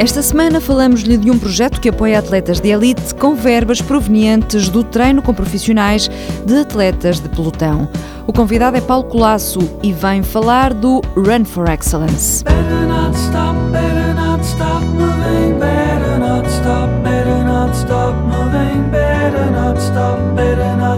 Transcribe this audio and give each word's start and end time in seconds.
Esta 0.00 0.22
semana 0.22 0.62
falamos-lhe 0.62 1.18
de 1.18 1.30
um 1.30 1.38
projeto 1.38 1.78
que 1.78 1.90
apoia 1.90 2.18
atletas 2.18 2.58
de 2.58 2.70
elite 2.70 3.14
com 3.16 3.34
verbas 3.34 3.82
provenientes 3.82 4.70
do 4.70 4.82
treino 4.82 5.20
com 5.20 5.34
profissionais 5.34 6.08
de 6.46 6.56
atletas 6.58 7.20
de 7.20 7.28
pelotão. 7.28 7.86
O 8.26 8.32
convidado 8.32 8.78
é 8.78 8.80
Paulo 8.80 9.04
Colasso 9.04 9.60
e 9.82 9.92
vem 9.92 10.22
falar 10.22 10.72
do 10.72 11.02
Run 11.14 11.44
for 11.44 11.68
Excellence. 11.68 12.42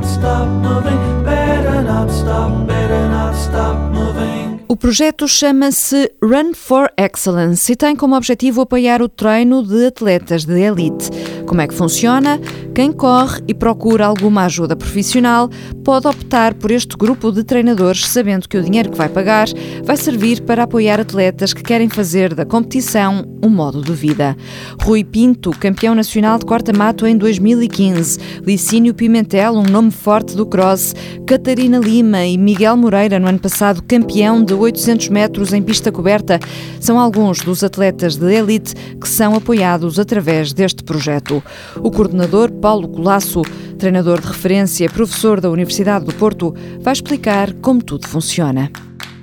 Stop 0.04 0.48
moving, 0.48 1.01
O 4.72 4.76
projeto 4.76 5.28
chama-se 5.28 6.10
Run 6.22 6.54
for 6.54 6.90
Excellence 6.96 7.70
e 7.70 7.76
tem 7.76 7.94
como 7.94 8.16
objetivo 8.16 8.62
apoiar 8.62 9.02
o 9.02 9.08
treino 9.08 9.62
de 9.62 9.88
atletas 9.88 10.46
de 10.46 10.58
elite. 10.62 11.10
Como 11.46 11.60
é 11.60 11.66
que 11.66 11.74
funciona? 11.74 12.40
Quem 12.74 12.92
corre 12.92 13.42
e 13.46 13.54
procura 13.54 14.06
alguma 14.06 14.44
ajuda 14.44 14.74
profissional 14.74 15.48
pode 15.84 16.06
optar 16.06 16.54
por 16.54 16.70
este 16.70 16.96
grupo 16.96 17.30
de 17.30 17.44
treinadores, 17.44 18.06
sabendo 18.06 18.48
que 18.48 18.56
o 18.56 18.62
dinheiro 18.62 18.90
que 18.90 18.96
vai 18.96 19.08
pagar 19.08 19.48
vai 19.84 19.96
servir 19.96 20.40
para 20.42 20.62
apoiar 20.62 21.00
atletas 21.00 21.52
que 21.52 21.62
querem 21.62 21.88
fazer 21.88 22.34
da 22.34 22.44
competição 22.44 23.26
um 23.42 23.48
modo 23.48 23.82
de 23.82 23.92
vida. 23.92 24.36
Rui 24.82 25.04
Pinto, 25.04 25.50
campeão 25.50 25.94
nacional 25.94 26.38
de 26.38 26.46
corta-mato 26.46 27.06
em 27.06 27.16
2015, 27.16 28.18
Licínio 28.46 28.94
Pimentel, 28.94 29.54
um 29.54 29.64
nome 29.64 29.90
forte 29.90 30.34
do 30.36 30.46
cross, 30.46 30.94
Catarina 31.26 31.78
Lima 31.78 32.24
e 32.24 32.36
Miguel 32.38 32.76
Moreira, 32.76 33.18
no 33.18 33.28
ano 33.28 33.38
passado 33.38 33.82
campeão 33.82 34.42
de 34.44 34.54
800 34.54 35.08
metros 35.08 35.52
em 35.52 35.62
pista 35.62 35.92
coberta, 35.92 36.40
são 36.80 36.98
alguns 36.98 37.40
dos 37.40 37.62
atletas 37.62 38.16
de 38.16 38.34
elite 38.34 38.74
que 39.00 39.08
são 39.08 39.34
apoiados 39.34 39.98
através 39.98 40.52
deste 40.52 40.82
projeto. 40.82 41.31
O 41.76 41.90
coordenador 41.90 42.50
Paulo 42.50 42.88
Colasso, 42.88 43.42
treinador 43.78 44.20
de 44.20 44.26
referência 44.26 44.84
e 44.84 44.88
professor 44.88 45.40
da 45.40 45.48
Universidade 45.48 46.04
do 46.04 46.12
Porto, 46.14 46.52
vai 46.80 46.92
explicar 46.92 47.52
como 47.54 47.82
tudo 47.82 48.08
funciona. 48.08 48.70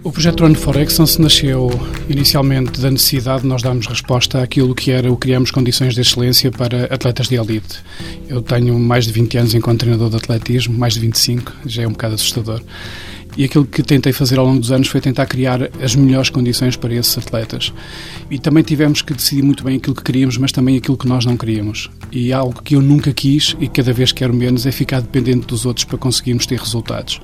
O 0.01 0.13
projeto 0.13 0.45
Run 0.45 0.55
for 0.55 0.77
Excellence 0.77 1.21
nasceu 1.21 1.69
inicialmente 2.07 2.79
da 2.79 2.89
necessidade 2.89 3.41
de 3.41 3.47
nós 3.49 3.61
darmos 3.61 3.85
resposta 3.85 4.41
àquilo 4.41 4.73
que 4.73 4.91
era 4.91 5.11
o 5.11 5.17
criamos 5.17 5.51
condições 5.51 5.93
de 5.93 5.99
excelência 5.99 6.49
para 6.49 6.85
atletas 6.85 7.27
de 7.27 7.35
elite. 7.35 7.83
Eu 8.29 8.41
tenho 8.41 8.79
mais 8.79 9.05
de 9.05 9.11
20 9.11 9.37
anos 9.37 9.53
enquanto 9.53 9.81
treinador 9.81 10.09
de 10.09 10.15
atletismo, 10.15 10.77
mais 10.77 10.93
de 10.93 11.01
25, 11.01 11.51
já 11.65 11.83
é 11.83 11.87
um 11.87 11.91
bocado 11.91 12.15
assustador. 12.15 12.61
E 13.37 13.43
aquilo 13.43 13.65
que 13.65 13.81
tentei 13.83 14.11
fazer 14.11 14.37
ao 14.37 14.45
longo 14.45 14.59
dos 14.59 14.71
anos 14.71 14.87
foi 14.87 14.99
tentar 14.99 15.25
criar 15.25 15.69
as 15.81 15.95
melhores 15.95 16.29
condições 16.29 16.75
para 16.75 16.93
esses 16.93 17.17
atletas. 17.17 17.71
E 18.29 18.37
também 18.37 18.63
tivemos 18.63 19.01
que 19.01 19.13
decidir 19.13 19.43
muito 19.43 19.63
bem 19.63 19.77
aquilo 19.77 19.95
que 19.95 20.03
queríamos, 20.03 20.37
mas 20.37 20.51
também 20.51 20.77
aquilo 20.77 20.97
que 20.97 21.07
nós 21.07 21.25
não 21.25 21.37
queríamos. 21.37 21.89
E 22.11 22.33
algo 22.33 22.61
que 22.61 22.75
eu 22.75 22.81
nunca 22.81 23.13
quis 23.13 23.55
e 23.59 23.67
cada 23.67 23.93
vez 23.93 24.11
quero 24.11 24.33
menos 24.33 24.65
é 24.65 24.71
ficar 24.71 25.01
dependente 25.01 25.47
dos 25.47 25.65
outros 25.65 25.85
para 25.85 25.97
conseguirmos 25.97 26.45
ter 26.45 26.59
resultados. 26.59 27.21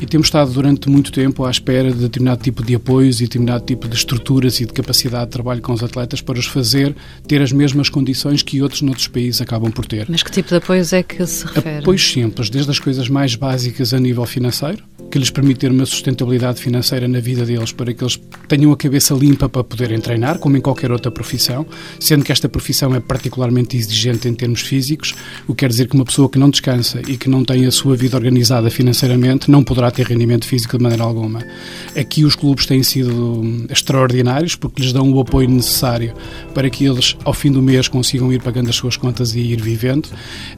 E 0.00 0.06
temos 0.06 0.26
estado 0.26 0.52
durante 0.52 0.88
muito 0.88 1.12
tempo 1.12 1.44
à 1.44 1.50
espera 1.50 1.90
de 1.90 1.98
determinado 1.98 2.42
tipo 2.42 2.62
de 2.62 2.74
apoios 2.74 3.20
e 3.20 3.24
determinado 3.24 3.64
tipo 3.64 3.88
de 3.88 3.94
estruturas 3.94 4.60
e 4.60 4.66
de 4.66 4.72
capacidade 4.72 5.26
de 5.26 5.30
trabalho 5.30 5.62
com 5.62 5.72
os 5.72 5.82
atletas 5.82 6.20
para 6.20 6.38
os 6.38 6.46
fazer 6.46 6.94
ter 7.26 7.40
as 7.40 7.52
mesmas 7.52 7.88
condições 7.88 8.42
que 8.42 8.60
outros 8.60 8.82
noutros 8.82 9.08
países 9.08 9.40
acabam 9.40 9.70
por 9.70 9.86
ter. 9.86 10.06
Mas 10.08 10.22
que 10.22 10.30
tipo 10.30 10.48
de 10.48 10.56
apoios 10.56 10.92
é 10.92 11.02
que 11.02 11.24
se 11.26 11.46
refere? 11.46 11.78
Apoios 11.78 12.12
simples, 12.12 12.50
desde 12.50 12.70
as 12.70 12.78
coisas 12.78 13.08
mais 13.08 13.34
básicas 13.34 13.94
a 13.94 14.00
nível 14.00 14.26
financeiro, 14.26 14.82
que 15.10 15.18
lhes 15.18 15.30
permite 15.30 15.60
ter 15.60 15.70
uma 15.70 15.86
sustentabilidade 15.86 16.60
financeira 16.60 17.06
na 17.06 17.20
vida 17.20 17.44
deles 17.44 17.70
para 17.70 17.92
que 17.94 18.02
eles 18.02 18.18
tenham 18.48 18.72
a 18.72 18.76
cabeça 18.76 19.14
limpa 19.14 19.48
para 19.48 19.62
poderem 19.62 20.00
treinar, 20.00 20.38
como 20.38 20.56
em 20.56 20.60
qualquer 20.60 20.90
outra 20.90 21.10
profissão, 21.10 21.64
sendo 22.00 22.24
que 22.24 22.32
esta 22.32 22.48
profissão 22.48 22.94
é 22.94 23.00
particularmente 23.00 23.76
exigente 23.76 24.28
em 24.28 24.34
termos 24.34 24.62
físicos, 24.62 25.14
o 25.46 25.54
que 25.54 25.60
quer 25.60 25.68
dizer 25.68 25.88
que 25.88 25.94
uma 25.94 26.04
pessoa 26.04 26.28
que 26.28 26.38
não 26.38 26.50
descansa 26.50 27.00
e 27.06 27.16
que 27.16 27.28
não 27.28 27.44
tem 27.44 27.64
a 27.64 27.70
sua 27.70 27.96
vida 27.96 28.16
organizada 28.16 28.68
financeiramente 28.70 29.50
não 29.50 29.62
poderá 29.62 29.83
ter 29.90 30.06
rendimento 30.06 30.46
físico 30.46 30.76
de 30.76 30.82
maneira 30.82 31.04
alguma. 31.04 31.44
Aqui 31.96 32.24
os 32.24 32.34
clubes 32.34 32.66
têm 32.66 32.82
sido 32.82 33.66
extraordinários 33.70 34.56
porque 34.56 34.82
lhes 34.82 34.92
dão 34.92 35.10
o 35.12 35.20
apoio 35.20 35.48
necessário 35.48 36.12
para 36.52 36.68
que 36.70 36.84
eles, 36.84 37.16
ao 37.24 37.32
fim 37.32 37.50
do 37.50 37.62
mês, 37.62 37.88
consigam 37.88 38.32
ir 38.32 38.42
pagando 38.42 38.70
as 38.70 38.76
suas 38.76 38.96
contas 38.96 39.34
e 39.34 39.40
ir 39.40 39.60
vivendo, 39.60 40.08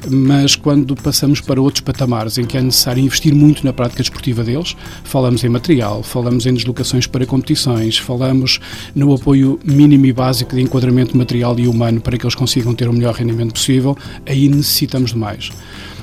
mas 0.08 0.56
quando 0.56 0.94
passamos 0.94 1.40
para 1.40 1.60
outros 1.60 1.82
patamares 1.82 2.38
em 2.38 2.44
que 2.44 2.56
é 2.56 2.62
necessário 2.62 3.02
investir 3.02 3.34
muito 3.34 3.64
na 3.64 3.72
prática 3.72 4.02
desportiva 4.02 4.42
deles, 4.42 4.76
falamos 5.04 5.44
em 5.44 5.48
material, 5.48 6.02
falamos 6.02 6.46
em 6.46 6.54
deslocações 6.54 7.06
para 7.06 7.26
competições, 7.26 7.98
falamos 7.98 8.60
no 8.94 9.14
apoio 9.14 9.58
mínimo 9.64 10.06
e 10.06 10.12
básico 10.12 10.54
de 10.54 10.62
enquadramento 10.62 11.16
material 11.16 11.58
e 11.58 11.68
humano 11.68 12.00
para 12.00 12.16
que 12.16 12.24
eles 12.24 12.34
consigam 12.34 12.74
ter 12.74 12.88
o 12.88 12.92
melhor 12.92 13.14
rendimento 13.14 13.52
possível, 13.52 13.96
aí 14.26 14.48
necessitamos 14.48 15.12
de 15.12 15.18
mais. 15.18 15.50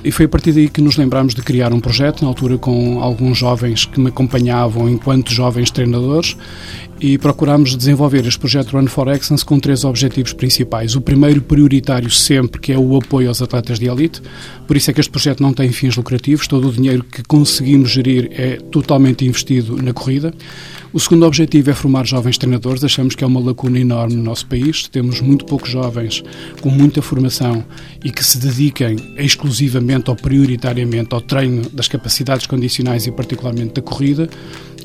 E 0.04 0.12
foi 0.12 0.26
a 0.26 0.30
partir 0.30 0.52
daí 0.52 0.68
que 0.68 0.82
nos 0.82 0.98
lembramos 0.98 1.34
de 1.34 1.42
criar 1.42 1.72
um 1.72 1.80
projeto, 1.80 2.24
na 2.24 2.28
altura 2.28 2.58
com 2.58 3.02
alguns 3.02 3.38
jovens 3.38 3.86
que 3.86 4.00
me 4.00 4.10
acompanhavam 4.10 4.90
enquanto 4.90 5.32
jovens 5.32 5.72
treinadores, 5.72 6.36
e 7.04 7.18
procurámos 7.18 7.76
desenvolver 7.76 8.26
este 8.26 8.40
projeto 8.40 8.78
Run 8.78 8.88
for 8.88 9.10
Excellence 9.10 9.44
com 9.44 9.60
três 9.60 9.84
objetivos 9.84 10.32
principais. 10.32 10.96
O 10.96 11.02
primeiro, 11.02 11.42
prioritário 11.42 12.10
sempre, 12.10 12.62
que 12.62 12.72
é 12.72 12.80
o 12.80 12.96
apoio 12.96 13.28
aos 13.28 13.42
atletas 13.42 13.78
de 13.78 13.90
elite, 13.90 14.22
por 14.66 14.78
isso 14.78 14.90
é 14.90 14.94
que 14.94 15.02
este 15.02 15.12
projeto 15.12 15.44
não 15.44 15.52
tem 15.52 15.70
fins 15.74 15.98
lucrativos, 15.98 16.48
todo 16.48 16.70
o 16.70 16.72
dinheiro 16.72 17.04
que 17.04 17.22
conseguimos 17.24 17.92
gerir 17.92 18.32
é 18.32 18.56
totalmente 18.56 19.26
investido 19.26 19.76
na 19.82 19.92
corrida. 19.92 20.34
O 20.94 21.00
segundo 21.00 21.26
objetivo 21.26 21.72
é 21.72 21.74
formar 21.74 22.06
jovens 22.06 22.38
treinadores. 22.38 22.84
Achamos 22.84 23.16
que 23.16 23.24
é 23.24 23.28
uma 23.28 23.40
lacuna 23.40 23.80
enorme 23.80 24.16
no 24.16 24.22
nosso 24.22 24.46
país. 24.46 24.88
Temos 24.88 25.22
muito 25.22 25.44
poucos 25.44 25.72
jovens 25.72 26.24
com 26.62 26.70
muita 26.70 27.02
formação 27.02 27.66
e 28.06 28.12
que 28.12 28.24
se 28.24 28.38
dediquem 28.38 28.96
exclusivamente 29.18 30.12
ou 30.12 30.16
prioritariamente 30.16 31.16
ao 31.16 31.20
treino 31.20 31.68
das 31.72 31.88
capacidades 31.88 32.46
condicionais 32.46 33.08
e, 33.08 33.12
particularmente, 33.12 33.74
da 33.74 33.82
corrida 33.82 34.30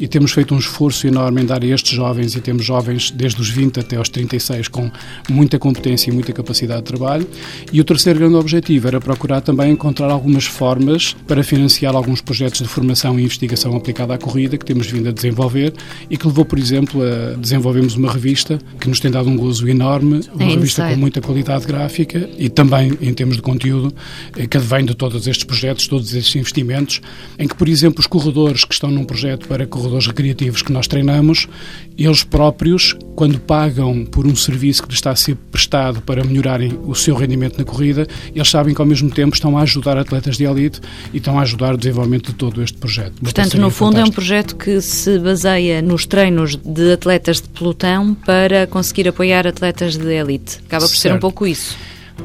e 0.01 0.09
temos 0.09 0.33
feito 0.33 0.55
um 0.55 0.59
esforço 0.59 1.07
enorme 1.07 1.43
em 1.43 1.47
dar 1.47 1.63
a 1.63 1.67
estes 1.67 1.93
jovens, 1.93 2.35
e 2.35 2.41
temos 2.41 2.65
jovens 2.65 3.11
desde 3.11 3.41
os 3.41 3.51
20 3.51 3.81
até 3.81 3.97
aos 3.97 4.09
36 4.09 4.69
com 4.69 4.91
muita 5.29 5.59
competência 5.59 6.11
e 6.11 6.13
muita 6.13 6.33
capacidade 6.33 6.83
de 6.83 6.87
trabalho. 6.87 7.27
E 7.73 7.81
o 7.81 7.85
terceiro 7.85 8.19
grande 8.19 8.37
objetivo 8.37 8.89
era 8.89 9.01
procurar 9.01 9.41
também 9.41 9.73
encontrar 9.73 10.11
algumas 10.11 10.45
formas 10.45 11.15
para 11.27 11.43
financiar 11.43 11.95
alguns 11.95 12.21
projetos 12.21 12.61
de 12.61 12.69
formação 12.69 13.19
e 13.19 13.25
investigação 13.25 13.77
aplicada 13.77 14.15
à 14.15 14.19
corrida 14.19 14.57
que 14.57 14.65
temos 14.65 14.87
vindo 14.87 15.09
a 15.09 15.13
desenvolver 15.13 15.73
e 16.09 16.17
que 16.17 16.27
levou, 16.27 16.45
por 16.45 16.59
exemplo, 16.59 17.03
a 17.03 17.35
desenvolvermos 17.37 17.97
uma 17.97 18.13
revista 18.13 18.59
que 18.81 18.89
nos 18.89 19.01
tem 19.01 19.11
dado 19.11 19.29
um 19.29 19.37
gozo 19.37 19.69
enorme, 19.69 20.21
uma 20.35 20.45
é 20.45 20.55
revista 20.55 20.89
com 20.89 20.97
muita 20.97 21.21
qualidade 21.21 21.67
gráfica 21.67 22.29
e 22.39 22.49
também 22.49 22.97
em 23.01 23.13
termos 23.13 23.37
de 23.37 23.43
conteúdo, 23.43 23.93
eh, 24.37 24.47
que 24.47 24.57
advém 24.57 24.85
de 24.85 24.95
todos 24.95 25.27
estes 25.27 25.45
projetos, 25.45 25.87
todos 25.87 26.15
estes 26.15 26.35
investimentos, 26.37 27.01
em 27.39 27.47
que, 27.47 27.55
por 27.55 27.69
exemplo, 27.69 28.01
os 28.01 28.07
corredores 28.07 28.65
que 28.65 28.75
estão 28.75 28.91
num 28.91 29.05
projeto 29.05 29.49
para 29.49 29.67
corredores 29.67 29.88
corredores 29.89 30.07
recreativos 30.07 30.63
que 30.63 30.73
nós 30.73 30.87
treinamos, 30.87 31.49
eles 31.97 32.23
próprios, 32.23 32.95
quando 33.17 33.41
pagam 33.41 34.05
por 34.05 34.27
um 34.27 34.37
serviço 34.37 34.83
que 34.83 34.89
lhes 34.89 34.99
está 34.99 35.11
a 35.11 35.17
ser 35.17 35.35
prestado 35.51 36.01
para 36.03 36.23
melhorarem 36.23 36.79
o 36.85 36.95
seu 36.95 37.17
rendimento 37.17 37.59
na 37.59 37.65
corrida, 37.65 38.07
eles 38.35 38.49
sabem 38.49 38.75
que 38.75 38.81
ao 38.81 38.87
mesmo 38.87 39.11
tempo 39.11 39.35
estão 39.35 39.57
a 39.57 39.63
ajudar 39.63 39.97
atletas 39.97 40.37
de 40.37 40.45
elite 40.45 40.81
e 41.13 41.17
estão 41.17 41.39
a 41.39 41.43
ajudar 41.43 41.75
o 41.75 41.79
desenvolvimento 41.79 42.29
de 42.29 42.35
todo 42.35 42.63
este 42.63 42.79
projeto. 42.79 43.15
Portanto, 43.21 43.59
no 43.59 43.71
fundo 43.71 43.97
fantástico. 43.97 43.99
é 43.99 44.11
um 44.11 44.13
projeto 44.13 44.57
que 44.57 44.81
se 44.81 45.19
baseia 45.19 45.83
nos 45.83 46.07
treinos 46.07 46.57
de 46.57 46.93
atletas 46.93 47.41
de 47.41 47.49
pelotão 47.49 48.15
para 48.15 48.67
conseguir 48.67 49.09
apoiar 49.09 49.47
atletas 49.47 49.97
de 49.97 50.13
elite. 50.13 50.59
Acaba 50.67 50.87
por 50.87 50.91
certo. 50.91 51.01
ser 51.01 51.13
um 51.13 51.19
pouco 51.19 51.47
isso. 51.47 51.77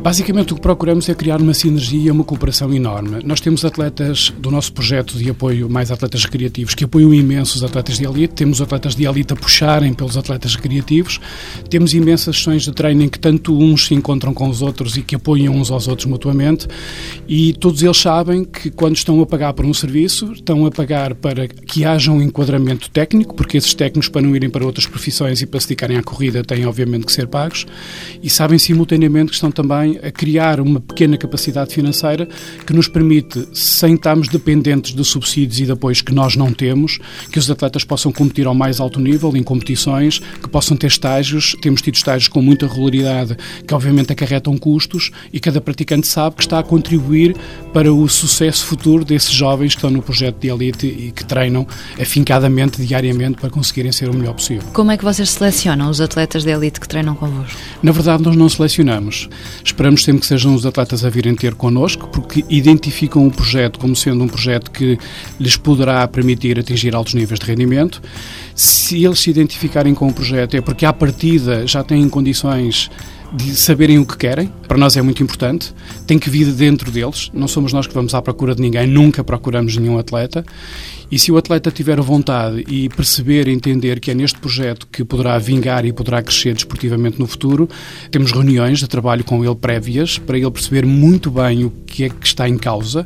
Basicamente, 0.02 0.52
o 0.52 0.56
que 0.56 0.62
procuramos 0.62 1.08
é 1.08 1.16
criar 1.16 1.42
uma 1.42 1.54
sinergia 1.54 2.12
uma 2.12 2.24
cooperação 2.24 2.74
enorme. 2.74 3.24
Nós 3.24 3.40
temos 3.40 3.64
atletas 3.64 4.34
do 4.38 4.52
nosso 4.52 4.74
projeto 4.74 5.18
de 5.18 5.30
apoio, 5.30 5.70
mais 5.70 5.92
atletas 5.92 6.26
recreativos, 6.26 6.76
que 6.76 6.84
apoiam 6.84 7.14
imenso 7.14 7.56
os 7.56 7.64
atletas 7.64 7.98
de 7.98 8.06
elite. 8.06 8.34
Temos 8.34 8.62
atletas 8.62 8.96
de 8.96 9.06
elite 9.06 9.34
a 9.34 9.36
puxarem 9.36 9.94
pelos 9.94 10.18
atletas 10.18 10.56
recreativos. 10.56 11.20
Temos 11.70 11.94
imensas 11.94 12.36
sessões 12.36 12.64
de 12.64 12.74
treino 12.74 13.02
em 13.04 13.10
que 13.10 13.18
tanto 13.18 13.58
uns 13.58 13.88
se 13.88 13.94
encontram 13.94 14.34
com 14.34 14.50
os 14.50 14.62
outros 14.62 14.98
e 14.98 15.02
que 15.02 15.16
apoiam 15.16 15.56
uns 15.56 15.72
aos 15.72 15.88
outros 15.88 16.06
mutuamente. 16.06 16.68
E 17.28 17.54
todos 17.54 17.82
eles 17.82 17.98
sabem 17.98 18.44
que 18.44 18.70
quando 18.70 18.98
estão 18.98 19.22
a 19.22 19.26
pagar 19.26 19.54
por 19.54 19.66
um 19.66 19.74
serviço, 19.74 20.34
estão 20.34 20.66
a 20.66 20.72
pagar 20.72 21.16
para 21.16 21.48
que 21.48 21.86
haja 21.86 22.12
um 22.12 22.22
enquadramento 22.22 22.90
técnico, 22.90 23.34
porque 23.36 23.58
esses 23.58 23.74
técnicos, 23.74 24.10
para 24.10 24.22
não 24.22 24.36
irem 24.36 24.50
para 24.50 24.66
outras 24.66 24.86
profissões 24.86 25.42
e 25.42 25.46
para 25.46 25.60
se 25.60 25.68
dedicarem 25.68 25.98
à 25.98 26.04
corrida, 26.04 26.44
têm 26.44 26.66
obviamente 26.66 27.06
que 27.06 27.14
ser 27.14 27.28
pagos. 27.28 27.66
E 28.22 28.30
sabem 28.30 28.60
simultaneamente 28.60 29.30
que 29.30 29.36
estão 29.36 29.52
também 29.52 29.83
também 29.84 30.00
a 30.02 30.12
criar 30.12 30.60
uma 30.60 30.80
pequena 30.80 31.18
capacidade 31.18 31.74
financeira 31.74 32.28
que 32.66 32.74
nos 32.74 32.88
permite, 32.88 33.48
sem 33.54 33.96
estarmos 33.96 34.30
dependentes 34.30 34.96
de 34.96 35.04
subsídios 35.04 35.60
e 35.60 35.66
de 35.66 35.72
apoios 35.72 36.02
que 36.02 36.14
nós 36.14 36.36
não 36.36 36.54
temos, 36.54 37.00
que 37.32 37.38
os 37.38 37.50
atletas 37.52 37.84
possam 37.84 38.12
competir 38.12 38.48
ao 38.48 38.56
mais 38.56 38.80
alto 38.80 39.00
nível 39.00 39.36
em 39.36 39.44
competições, 39.44 40.20
que 40.20 40.48
possam 40.48 40.78
ter 40.78 40.88
estágios. 40.88 41.56
Temos 41.62 41.82
tido 41.82 41.96
estágios 41.96 42.28
com 42.28 42.42
muita 42.42 42.68
regularidade, 42.68 43.38
que 43.68 43.74
obviamente 43.74 44.12
acarretam 44.14 44.58
custos 44.58 45.12
e 45.32 45.40
cada 45.40 45.60
praticante 45.60 46.08
sabe 46.08 46.38
que 46.38 46.44
está 46.44 46.60
a 46.60 46.64
contribuir 46.64 47.36
para 47.74 47.94
o 47.94 48.08
sucesso 48.08 48.66
futuro 48.66 49.04
desses 49.04 49.32
jovens 49.32 49.74
que 49.74 49.80
estão 49.80 49.90
no 49.90 50.02
projeto 50.02 50.38
de 50.40 50.50
elite 50.50 50.88
e 50.88 51.12
que 51.12 51.26
treinam 51.26 51.68
afincadamente, 52.00 52.84
diariamente, 52.84 53.40
para 53.40 53.50
conseguirem 53.50 53.92
ser 53.92 54.10
o 54.10 54.14
melhor 54.14 54.34
possível. 54.34 54.64
Como 54.74 54.92
é 54.92 54.98
que 54.98 55.04
vocês 55.04 55.30
selecionam 55.32 55.90
os 55.90 56.00
atletas 56.00 56.44
de 56.44 56.52
elite 56.52 56.80
que 56.80 56.88
treinam 56.88 57.16
convosco? 57.16 57.58
Na 57.82 57.92
verdade, 57.92 58.24
nós 58.24 58.36
não 58.36 58.48
selecionamos. 58.48 59.28
Esperamos 59.74 60.04
sempre 60.04 60.22
que 60.22 60.28
sejam 60.28 60.54
os 60.54 60.68
atletas 60.68 61.04
a 61.04 61.10
virem 61.10 61.34
ter 61.34 61.56
connosco, 61.56 62.08
porque 62.10 62.46
identificam 62.48 63.26
o 63.26 63.32
projeto 63.32 63.80
como 63.80 63.96
sendo 63.96 64.24
um 64.24 64.28
projeto 64.28 64.70
que 64.70 65.00
lhes 65.40 65.58
poderá 65.58 66.08
permitir 66.08 66.60
atingir 66.60 66.94
altos 66.94 67.16
níveis 67.16 67.40
de 67.40 67.48
rendimento. 67.48 68.00
Se 68.54 69.04
eles 69.04 69.20
se 69.20 69.32
identificarem 69.32 69.96
com 69.96 70.08
o 70.08 70.14
projeto, 70.14 70.56
é 70.56 70.62
porque 70.62 70.86
à 70.86 70.94
partida 70.94 71.66
já 71.66 71.84
têm 71.84 72.08
condições 72.08 72.92
de 73.34 73.56
saberem 73.56 73.98
o 73.98 74.06
que 74.06 74.16
querem, 74.16 74.48
para 74.68 74.78
nós 74.78 74.96
é 74.96 75.02
muito 75.02 75.24
importante, 75.24 75.74
tem 76.06 76.20
que 76.20 76.30
vir 76.30 76.52
dentro 76.52 76.92
deles, 76.92 77.32
não 77.34 77.48
somos 77.48 77.74
nós 77.74 77.88
que 77.88 77.94
vamos 77.94 78.14
à 78.14 78.22
procura 78.22 78.54
de 78.54 78.62
ninguém, 78.62 78.86
nunca 78.86 79.24
procuramos 79.24 79.76
nenhum 79.76 79.98
atleta, 79.98 80.46
e 81.12 81.18
se 81.18 81.32
o 81.32 81.38
atleta 81.38 81.72
tiver 81.72 82.00
vontade 82.02 82.64
e 82.68 82.90
perceber, 82.90 83.48
entender 83.48 84.00
que 84.00 84.12
é 84.12 84.14
neste 84.14 84.40
projeto 84.40 84.88
que 84.92 85.04
poderá 85.04 85.38
vingar 85.38 85.86
e 85.86 85.94
poderá 85.94 86.22
crescer 86.22 86.54
desportivamente 86.54 87.20
no 87.20 87.28
futuro, 87.28 87.68
temos 88.10 88.32
reuniões 88.32 88.80
de 88.80 88.88
trabalho 88.88 89.24
com 89.24 89.44
ele 89.44 89.56
prévias, 89.56 90.18
para 90.18 90.38
ele 90.38 90.50
perceber 90.52 90.86
muito 90.86 91.30
bem 91.30 91.66
o 91.66 91.72
que 91.86 92.06
é 92.06 92.10
que 92.10 92.26
está 92.26 92.48
em 92.48 92.58
causa, 92.58 93.04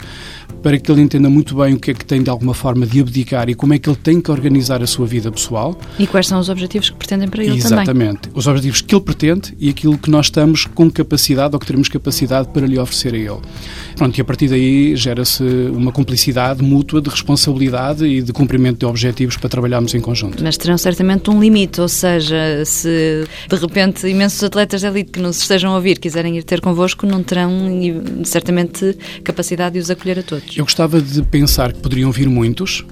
para 0.68 0.78
que 0.78 0.92
ele 0.92 1.00
entenda 1.00 1.30
muito 1.30 1.56
bem 1.56 1.76
o 1.76 1.80
que 1.80 1.92
é 1.92 1.94
que 1.94 2.04
tem 2.04 2.22
de 2.22 2.30
alguma 2.30 2.54
forma 2.54 2.86
de 2.86 3.00
abdicar 3.00 3.50
e 3.50 3.56
como 3.56 3.74
é 3.74 3.80
que 3.80 3.90
ele 3.90 3.96
tem 3.96 4.20
que 4.20 4.30
organizar 4.30 4.84
a 4.84 4.86
sua 4.86 5.08
vida 5.08 5.32
pessoal. 5.32 5.80
E 5.98 6.06
quais 6.06 6.28
são 6.28 6.38
os 6.42 6.50
objetivos 6.50 6.90
que 6.90 6.98
pretendem 6.98 7.30
para 7.30 7.42
ele 7.42 7.56
Exatamente. 7.56 7.86
também. 7.86 8.08
Exatamente. 8.10 8.38
Os 8.38 8.48
objetivos 8.48 8.82
que 8.82 8.94
ele 8.94 9.02
pretende 9.02 9.56
e 9.58 9.70
aquilo 9.70 9.98
que 9.98 10.12
nós 10.12 10.26
estamos 10.26 10.66
com 10.66 10.92
capacidade 10.92 11.54
ou 11.54 11.60
que 11.62 11.66
teremos 11.66 11.88
capacidade 11.88 12.50
para 12.50 12.68
lhe 12.68 12.78
oferecer 12.78 13.14
a 13.14 13.18
ele. 13.18 13.40
Pronto, 13.96 14.18
e 14.18 14.20
a 14.20 14.26
partir 14.26 14.50
daí 14.50 14.94
gera-se 14.98 15.42
uma 15.42 15.94
cumplicidade 15.94 16.62
mútua 16.62 17.02
de 17.02 17.10
responsabilidade 17.10 18.06
e 18.06 18.22
de 18.22 18.34
cumprimento 18.34 18.80
de 18.80 18.86
objetivos 18.86 19.38
para 19.38 19.48
trabalharmos 19.48 19.96
em 19.96 20.02
conjunto. 20.02 20.44
Mas 20.44 20.58
terão 20.58 20.78
certamente 20.78 21.30
um 21.30 21.40
limite, 21.40 21.80
ou 21.80 21.88
seja, 21.88 22.66
se 22.66 23.26
de 23.50 23.56
repente 23.56 24.06
imensos 24.06 24.44
atletas 24.44 24.82
de 24.82 24.88
elite 24.88 25.12
que 25.12 25.22
nos 25.22 25.40
estejam 25.40 25.72
a 25.72 25.76
ouvir 25.76 25.98
quiserem 25.98 26.38
ir 26.38 26.44
ter 26.44 26.60
convosco, 26.60 27.06
não 27.06 27.24
terão 27.24 27.50
certamente 28.26 28.98
capacidade 29.24 29.76
de 29.76 29.80
os 29.80 29.90
acolher 29.90 30.20
a 30.20 30.24
todos. 30.24 30.57
Eu 30.58 30.66
gostava 30.66 31.00
de 31.00 31.22
pensar 31.22 31.72
que 31.72 31.80
poderiam 31.80 32.12
vir 32.12 32.28
muitos, 32.28 32.84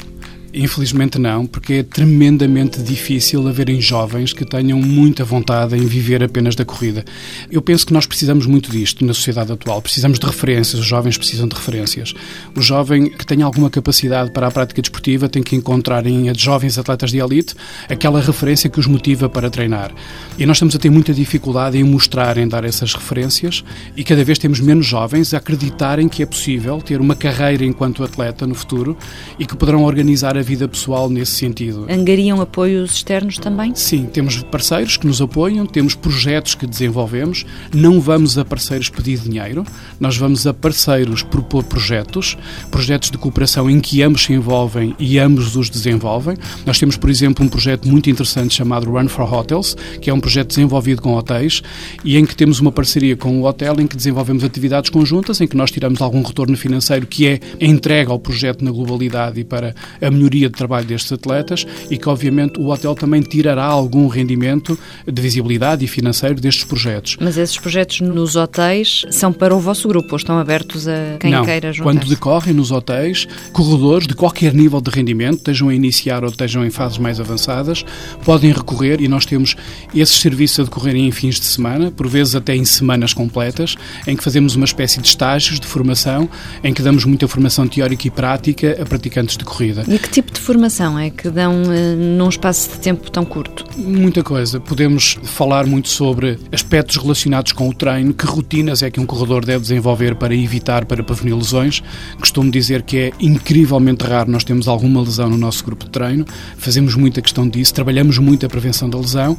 Infelizmente 0.57 1.19
não, 1.19 1.45
porque 1.45 1.73
é 1.73 1.83
tremendamente 1.83 2.81
difícil 2.81 3.45
haverem 3.45 3.81
jovens 3.81 4.31
que 4.31 4.45
tenham 4.45 4.79
muita 4.81 5.25
vontade 5.25 5.75
em 5.75 5.85
viver 5.85 6.23
apenas 6.23 6.55
da 6.55 6.63
corrida. 6.63 7.03
Eu 7.51 7.61
penso 7.61 7.85
que 7.85 7.91
nós 7.91 8.05
precisamos 8.05 8.45
muito 8.45 8.71
disto 8.71 9.05
na 9.05 9.13
sociedade 9.13 9.51
atual. 9.51 9.81
Precisamos 9.81 10.17
de 10.17 10.25
referências, 10.25 10.79
os 10.79 10.85
jovens 10.87 11.17
precisam 11.17 11.45
de 11.45 11.53
referências. 11.53 12.13
O 12.55 12.61
jovem 12.61 13.09
que 13.09 13.25
tem 13.25 13.41
alguma 13.41 13.69
capacidade 13.69 14.31
para 14.31 14.47
a 14.47 14.51
prática 14.51 14.81
desportiva 14.81 15.27
tem 15.27 15.43
que 15.43 15.57
encontrar 15.57 16.07
em 16.07 16.33
jovens 16.33 16.77
atletas 16.77 17.11
de 17.11 17.17
elite 17.17 17.53
aquela 17.89 18.21
referência 18.21 18.69
que 18.69 18.79
os 18.79 18.87
motiva 18.87 19.27
para 19.27 19.49
treinar. 19.49 19.91
E 20.39 20.45
nós 20.45 20.55
estamos 20.55 20.73
a 20.73 20.79
ter 20.79 20.89
muita 20.89 21.13
dificuldade 21.13 21.77
em 21.77 21.83
mostrar, 21.83 22.37
em 22.37 22.47
dar 22.47 22.63
essas 22.63 22.93
referências 22.93 23.61
e 23.97 24.05
cada 24.05 24.23
vez 24.23 24.39
temos 24.39 24.61
menos 24.61 24.85
jovens 24.85 25.33
a 25.33 25.37
acreditarem 25.37 26.07
que 26.07 26.23
é 26.23 26.25
possível 26.25 26.81
ter 26.81 27.01
uma 27.01 27.15
carreira 27.15 27.65
enquanto 27.65 28.05
atleta 28.05 28.47
no 28.47 28.55
futuro 28.55 28.97
e 29.37 29.45
que 29.45 29.57
poderão 29.57 29.83
organizar 29.83 30.37
a 30.37 30.44
vida 30.45 30.67
pessoal 30.67 31.09
nesse 31.09 31.31
sentido. 31.31 31.87
Angariam 31.89 32.39
apoios 32.39 32.91
externos 32.91 33.37
também? 33.37 33.73
Sim, 33.75 34.05
temos 34.05 34.41
parceiros 34.43 34.95
que 34.95 35.07
nos 35.07 35.21
apoiam, 35.21 35.65
temos 35.65 35.95
projetos 35.95 36.53
que 36.53 36.67
desenvolvemos, 36.67 37.45
não 37.73 37.99
vamos 37.99 38.37
a 38.37 38.45
parceiros 38.45 38.89
pedir 38.89 39.17
dinheiro, 39.17 39.65
nós 39.99 40.15
vamos 40.15 40.45
a 40.45 40.53
parceiros 40.53 41.23
propor 41.23 41.63
projetos, 41.63 42.37
projetos 42.69 43.09
de 43.09 43.17
cooperação 43.17 43.69
em 43.69 43.79
que 43.79 44.03
ambos 44.03 44.23
se 44.23 44.33
envolvem 44.33 44.95
e 44.99 45.17
ambos 45.17 45.55
os 45.55 45.69
desenvolvem. 45.69 46.37
Nós 46.65 46.77
temos, 46.77 46.95
por 46.95 47.09
exemplo, 47.09 47.43
um 47.43 47.49
projeto 47.49 47.87
muito 47.87 48.09
interessante 48.09 48.53
chamado 48.53 48.89
Run 48.89 49.07
for 49.07 49.31
Hotels, 49.33 49.75
que 49.99 50.09
é 50.09 50.13
um 50.13 50.19
projeto 50.19 50.49
desenvolvido 50.49 51.01
com 51.01 51.15
hotéis 51.15 51.63
e 52.03 52.17
em 52.17 52.25
que 52.25 52.35
temos 52.35 52.59
uma 52.59 52.71
parceria 52.71 53.17
com 53.17 53.41
o 53.41 53.45
hotel 53.45 53.79
em 53.79 53.87
que 53.87 53.95
desenvolvemos 53.95 54.43
atividades 54.43 54.89
conjuntas, 54.91 55.41
em 55.41 55.47
que 55.47 55.57
nós 55.57 55.71
tiramos 55.71 56.01
algum 56.01 56.21
retorno 56.21 56.55
financeiro 56.55 57.07
que 57.07 57.27
é 57.27 57.39
entregue 57.59 58.11
ao 58.11 58.19
projeto 58.19 58.63
na 58.63 58.71
globalidade 58.71 59.39
e 59.39 59.43
para 59.43 59.73
a 60.01 60.11
melhoria 60.11 60.34
melhoria 60.35 60.49
de 60.49 60.55
trabalho 60.55 60.85
destes 60.85 61.11
atletas 61.11 61.65
e 61.89 61.97
que, 61.97 62.09
obviamente, 62.09 62.59
o 62.59 62.67
hotel 62.67 62.93
também 62.93 63.21
tirará 63.21 63.65
algum 63.65 64.07
rendimento 64.07 64.77
de 65.05 65.21
visibilidade 65.21 65.85
e 65.85 65.87
financeiro 65.87 66.35
destes 66.35 66.65
projetos. 66.65 67.17
Mas 67.19 67.37
esses 67.37 67.57
projetos 67.57 68.01
nos 68.01 68.35
hotéis 68.35 69.05
são 69.09 69.31
para 69.31 69.55
o 69.55 69.59
vosso 69.59 69.87
grupo 69.87 70.09
ou 70.11 70.17
estão 70.17 70.37
abertos 70.37 70.87
a 70.87 71.17
quem 71.19 71.31
Não, 71.31 71.45
queira 71.45 71.71
juntar? 71.71 71.91
Quando 71.91 72.07
decorrem 72.07 72.53
nos 72.53 72.71
hotéis, 72.71 73.27
corredores 73.53 74.07
de 74.07 74.13
qualquer 74.13 74.53
nível 74.53 74.81
de 74.81 74.91
rendimento, 74.91 75.37
estejam 75.37 75.69
a 75.69 75.73
iniciar 75.75 76.23
ou 76.23 76.29
estejam 76.29 76.65
em 76.65 76.69
fases 76.69 76.97
mais 76.97 77.19
avançadas, 77.19 77.85
podem 78.23 78.51
recorrer 78.51 79.01
e 79.01 79.07
nós 79.07 79.25
temos 79.25 79.55
esses 79.93 80.19
serviços 80.19 80.59
a 80.59 80.63
decorrerem 80.63 81.07
em 81.07 81.11
fins 81.11 81.39
de 81.39 81.45
semana, 81.45 81.91
por 81.91 82.07
vezes 82.07 82.35
até 82.35 82.55
em 82.55 82.65
semanas 82.65 83.13
completas, 83.13 83.75
em 84.05 84.15
que 84.15 84.23
fazemos 84.23 84.55
uma 84.55 84.65
espécie 84.65 84.99
de 84.99 85.07
estágios 85.07 85.59
de 85.59 85.67
formação, 85.67 86.29
em 86.63 86.73
que 86.73 86.81
damos 86.81 87.05
muita 87.05 87.27
formação 87.27 87.67
teórica 87.67 88.07
e 88.07 88.11
prática 88.11 88.77
a 88.81 88.85
praticantes 88.85 89.37
de 89.37 89.45
corrida. 89.45 89.83
E 89.87 89.97
que 89.97 90.09
tipo 90.09 90.24
de 90.31 90.39
formação 90.39 90.97
é 90.97 91.09
que 91.09 91.29
dão 91.29 91.63
uh, 91.63 91.95
num 91.95 92.29
espaço 92.29 92.69
de 92.71 92.79
tempo 92.79 93.09
tão 93.09 93.25
curto? 93.25 93.65
Muita 93.77 94.23
coisa. 94.23 94.59
Podemos 94.59 95.17
falar 95.23 95.65
muito 95.65 95.89
sobre 95.89 96.37
aspectos 96.51 96.97
relacionados 96.97 97.51
com 97.51 97.69
o 97.69 97.73
treino, 97.73 98.13
que 98.13 98.25
rotinas 98.25 98.83
é 98.83 98.89
que 98.89 98.99
um 98.99 99.05
corredor 99.05 99.45
deve 99.45 99.61
desenvolver 99.61 100.15
para 100.15 100.35
evitar, 100.35 100.85
para 100.85 101.03
prevenir 101.03 101.35
lesões. 101.35 101.81
Costumo 102.19 102.51
dizer 102.51 102.83
que 102.83 102.97
é 102.97 103.11
incrivelmente 103.19 104.05
raro 104.05 104.29
nós 104.29 104.43
temos 104.43 104.67
alguma 104.67 105.01
lesão 105.01 105.29
no 105.29 105.37
nosso 105.37 105.63
grupo 105.63 105.85
de 105.85 105.91
treino. 105.91 106.25
Fazemos 106.57 106.95
muita 106.95 107.21
questão 107.21 107.47
disso, 107.47 107.73
trabalhamos 107.73 108.17
muito 108.17 108.45
a 108.45 108.49
prevenção 108.49 108.89
da 108.89 108.97
lesão. 108.97 109.37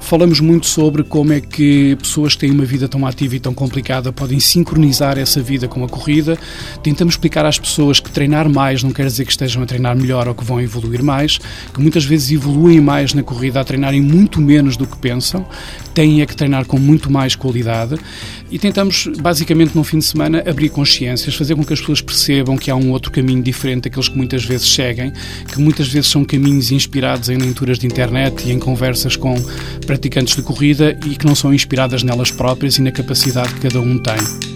Falamos 0.00 0.40
muito 0.40 0.66
sobre 0.66 1.02
como 1.02 1.32
é 1.32 1.40
que 1.40 1.96
pessoas 1.96 2.34
que 2.34 2.40
têm 2.40 2.50
uma 2.50 2.64
vida 2.64 2.88
tão 2.88 3.06
ativa 3.06 3.36
e 3.36 3.40
tão 3.40 3.52
complicada 3.52 4.12
podem 4.12 4.40
sincronizar 4.40 5.18
essa 5.18 5.42
vida 5.42 5.68
com 5.68 5.84
a 5.84 5.88
corrida. 5.88 6.38
Tentamos 6.82 7.14
explicar 7.14 7.44
às 7.44 7.58
pessoas 7.58 8.00
que 8.00 8.10
treinar 8.10 8.48
mais 8.48 8.82
não 8.82 8.92
quer 8.92 9.06
dizer 9.06 9.24
que 9.24 9.32
estejam 9.32 9.62
a 9.62 9.66
treinar 9.66 9.96
melhor 9.96 10.15
melhor 10.16 10.28
ou 10.28 10.34
que 10.34 10.44
vão 10.44 10.60
evoluir 10.60 11.02
mais, 11.02 11.38
que 11.72 11.80
muitas 11.80 12.04
vezes 12.04 12.32
evoluem 12.32 12.80
mais 12.80 13.12
na 13.12 13.22
corrida 13.22 13.60
a 13.60 13.64
treinarem 13.64 14.00
muito 14.00 14.40
menos 14.40 14.76
do 14.76 14.86
que 14.86 14.96
pensam, 14.96 15.46
têm 15.94 16.22
é 16.22 16.26
que 16.26 16.34
treinar 16.34 16.64
com 16.64 16.78
muito 16.78 17.10
mais 17.10 17.36
qualidade 17.36 17.96
e 18.50 18.58
tentamos, 18.58 19.08
basicamente, 19.20 19.74
no 19.74 19.84
fim 19.84 19.98
de 19.98 20.04
semana, 20.04 20.42
abrir 20.46 20.68
consciências, 20.68 21.34
fazer 21.34 21.54
com 21.54 21.64
que 21.64 21.72
as 21.72 21.80
pessoas 21.80 22.00
percebam 22.00 22.56
que 22.56 22.70
há 22.70 22.76
um 22.76 22.90
outro 22.90 23.10
caminho 23.10 23.42
diferente 23.42 23.84
daqueles 23.84 24.08
que 24.08 24.16
muitas 24.16 24.44
vezes 24.44 24.68
seguem, 24.72 25.12
que 25.48 25.60
muitas 25.60 25.88
vezes 25.88 26.10
são 26.10 26.24
caminhos 26.24 26.70
inspirados 26.70 27.28
em 27.28 27.36
leituras 27.36 27.78
de 27.78 27.86
internet 27.86 28.46
e 28.46 28.52
em 28.52 28.58
conversas 28.58 29.16
com 29.16 29.34
praticantes 29.86 30.36
de 30.36 30.42
corrida 30.42 30.98
e 31.06 31.16
que 31.16 31.26
não 31.26 31.34
são 31.34 31.52
inspiradas 31.52 32.02
nelas 32.02 32.30
próprias 32.30 32.76
e 32.76 32.82
na 32.82 32.92
capacidade 32.92 33.52
que 33.54 33.60
cada 33.60 33.80
um 33.80 33.98
tem. 33.98 34.55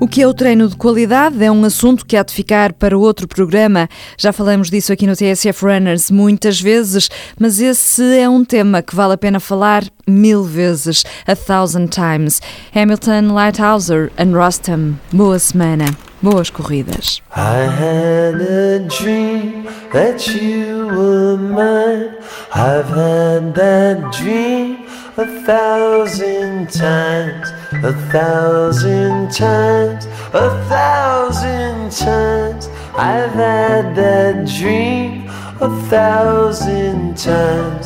O 0.00 0.06
que 0.06 0.22
é 0.22 0.28
o 0.28 0.32
treino 0.32 0.68
de 0.68 0.76
qualidade 0.76 1.42
é 1.42 1.50
um 1.50 1.64
assunto 1.64 2.06
que 2.06 2.16
há 2.16 2.22
de 2.22 2.32
ficar 2.32 2.72
para 2.72 2.96
outro 2.96 3.26
programa. 3.26 3.88
Já 4.16 4.32
falamos 4.32 4.70
disso 4.70 4.92
aqui 4.92 5.08
no 5.08 5.16
TSF 5.16 5.64
Runners 5.64 6.08
muitas 6.08 6.60
vezes, 6.60 7.08
mas 7.38 7.60
esse 7.60 8.16
é 8.16 8.28
um 8.28 8.44
tema 8.44 8.80
que 8.80 8.94
vale 8.94 9.14
a 9.14 9.18
pena 9.18 9.40
falar 9.40 9.82
mil 10.06 10.44
vezes, 10.44 11.04
a 11.26 11.34
thousand 11.34 11.88
times. 11.88 12.40
Hamilton, 12.72 13.32
Lighthouser 13.34 14.12
and 14.16 14.32
Rostam. 14.36 14.94
Boa 15.12 15.40
semana. 15.40 15.86
Boas 16.22 16.48
corridas. 16.48 17.20
I 17.36 17.66
had 17.66 18.40
a 18.40 18.78
dream 18.88 19.66
that 19.92 20.28
you 20.28 20.86
were 20.86 21.36
mine. 21.36 22.14
I've 22.54 22.88
had 22.88 23.54
that 23.54 24.16
dream. 24.16 24.88
a 25.18 25.26
thousand 25.42 26.70
times, 26.70 27.50
a 27.84 27.92
thousand 28.10 29.30
times, 29.30 30.06
a 30.34 30.50
thousand 30.68 31.92
times. 31.92 32.66
I've 32.96 33.32
had 33.32 33.94
that 33.94 34.48
dream 34.58 35.28
a 35.60 35.70
thousand 35.88 37.16
times. 37.16 37.77